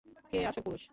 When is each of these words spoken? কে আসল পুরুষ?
কে 0.31 0.37
আসল 0.45 0.61
পুরুষ? 0.65 0.83